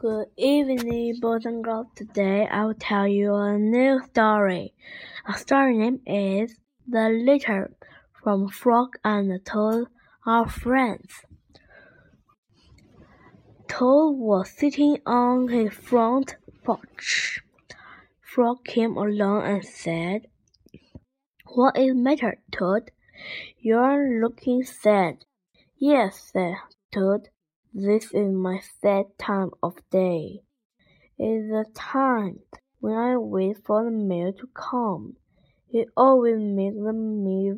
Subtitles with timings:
[0.00, 1.88] Good evening, boys and girls.
[1.96, 4.72] Today I will tell you a new story.
[5.26, 6.54] Our story name is
[6.86, 7.72] The Letter
[8.22, 9.88] from Frog and Toad
[10.24, 11.24] Are Friends.
[13.66, 17.40] Toad was sitting on his front porch.
[18.20, 20.28] Frog came along and said,
[21.56, 22.92] What is the matter, Toad?
[23.58, 25.24] You're looking sad.
[25.76, 26.54] Yes, said
[26.92, 27.30] Toad.
[27.74, 30.40] This is my sad time of day.
[31.18, 32.38] It's the time
[32.80, 35.16] when I wait for the mail to come.
[35.70, 37.52] It always makes me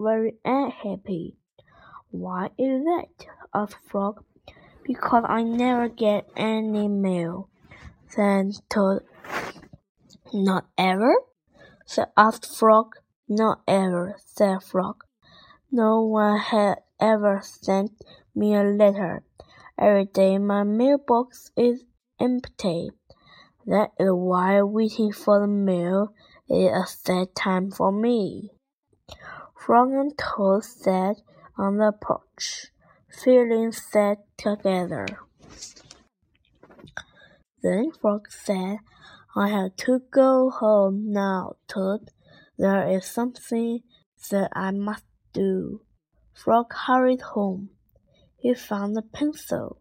[0.00, 1.36] very unhappy.
[2.10, 3.26] Why is that?
[3.54, 4.24] asked Frog.
[4.82, 7.48] Because I never get any mail,
[8.08, 9.02] said Toad.
[10.34, 11.14] Not ever?
[11.86, 12.96] said asked Frog.
[13.28, 15.04] Not ever, said Frog.
[15.70, 17.92] No one had ever sent
[18.36, 19.22] me a letter.
[19.78, 21.84] Every day my mailbox is
[22.20, 22.90] empty.
[23.66, 26.14] That is why waiting for the mail
[26.48, 28.50] is a sad time for me.
[29.58, 31.16] Frog and Toad sat
[31.58, 32.66] on the porch,
[33.10, 35.06] feeling sad together.
[37.62, 38.78] Then Frog said,
[39.34, 42.10] I have to go home now, Toad.
[42.56, 43.80] There is something
[44.30, 45.82] that I must do.
[46.32, 47.70] Frog hurried home.
[48.46, 49.78] He found a pencil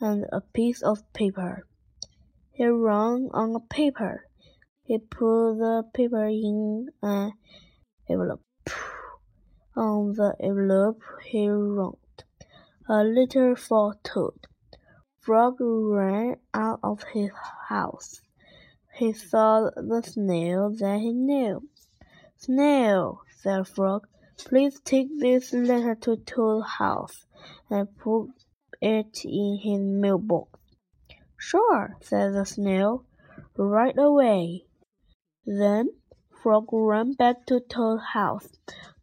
[0.00, 1.68] and a piece of paper.
[2.50, 4.26] He wrote on the paper.
[4.82, 7.34] He put the paper in an
[8.10, 8.42] envelope.
[9.76, 12.24] On the envelope he wrote,
[12.88, 14.48] A letter for Toad.
[15.20, 17.30] Frog ran out of his
[17.68, 18.20] house.
[18.96, 21.68] He saw the snail that he knew.
[22.36, 24.08] Snail, said Frog,
[24.38, 27.26] please take this letter to Toad's house
[27.70, 28.28] and put
[28.80, 30.58] it in his mailbox.
[31.36, 33.04] Sure, said the snail,
[33.56, 34.64] right away.
[35.44, 35.88] Then
[36.42, 38.48] Frog ran back to Toad's house.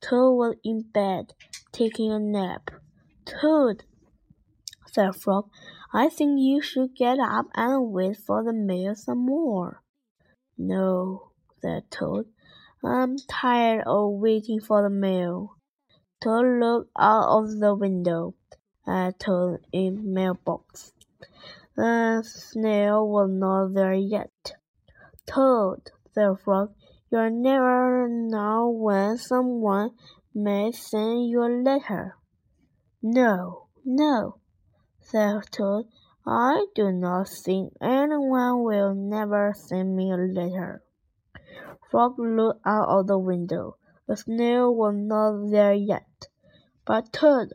[0.00, 1.34] Toad was in bed,
[1.72, 2.70] taking a nap.
[3.24, 3.84] Toad,
[4.86, 5.50] said Frog,
[5.92, 9.82] I think you should get up and wait for the mail some more.
[10.56, 12.26] No, said Toad.
[12.84, 15.57] I'm tired of waiting for the mail.
[16.20, 18.34] Toad looked out of the window
[18.86, 20.92] uh, at Toad in mailbox.
[21.76, 24.56] The snail was not there yet.
[25.26, 26.74] Toad, said Frog,
[27.10, 29.90] you never know when someone
[30.34, 32.16] may send you a letter.
[33.00, 34.40] No, no,
[35.00, 35.86] said Toad.
[36.26, 40.82] I do not think anyone will never send me a letter.
[41.90, 43.76] Frog looked out of the window.
[44.08, 46.28] The snail was not there yet.
[46.86, 47.52] But Toad,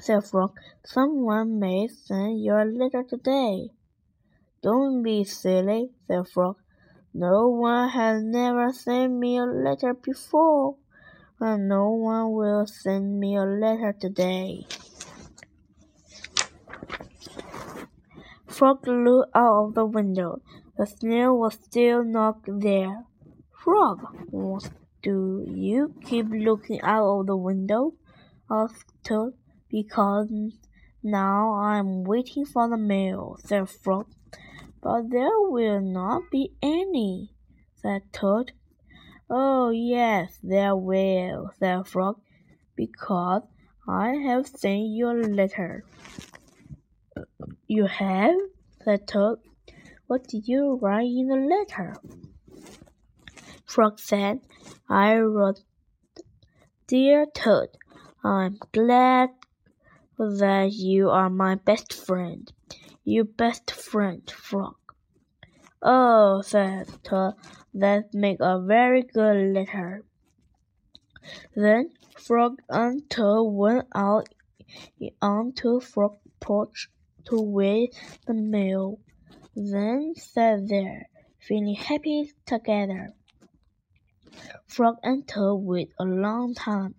[0.00, 3.70] said Frog, someone may send you a letter today.
[4.60, 6.56] Don't be silly, said Frog.
[7.14, 10.78] No one has never sent me a letter before,
[11.38, 14.66] and no one will send me a letter today.
[18.48, 20.42] Frog looked out of the window.
[20.76, 23.04] The snail was still not there.
[23.62, 24.00] Frog,
[25.06, 27.92] do you keep looking out of the window?
[28.50, 29.34] asked Toad.
[29.70, 30.28] Because
[31.00, 34.08] now I'm waiting for the mail, said Frog.
[34.82, 37.30] But there will not be any,
[37.76, 38.50] said Toad.
[39.30, 42.20] Oh, yes, there will, said Frog,
[42.74, 43.42] because
[43.88, 45.84] I have sent you a letter.
[47.68, 48.34] You have?
[48.84, 49.38] said Toad.
[50.08, 51.94] What did you write in the letter?
[53.64, 54.40] Frog said,
[54.88, 55.62] I wrote,
[56.86, 57.70] Dear Toad,
[58.22, 59.30] I'm glad
[60.16, 62.52] that you are my best friend.
[63.02, 64.76] You best friend, Frog.
[65.82, 67.34] Oh, said Toad,
[67.74, 70.04] that make a very good letter.
[71.56, 74.28] Then Frog and Toad went out
[75.20, 76.88] onto Frog porch
[77.24, 79.00] to wait the mail,
[79.56, 81.08] then sat there,
[81.40, 83.14] feeling happy together.
[84.66, 86.94] Frog and Toad waited a long time.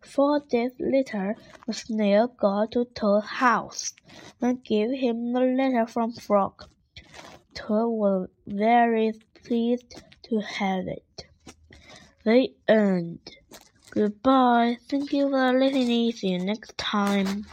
[0.00, 1.36] Four days later,
[1.66, 3.94] the snail got to Toad's house
[4.40, 6.68] and gave him the letter from Frog.
[7.54, 9.12] Toad was very
[9.44, 11.26] pleased to have it.
[12.24, 13.20] The end.
[13.90, 14.78] Goodbye.
[14.88, 16.12] Thank you for listening.
[16.12, 17.46] See you next time.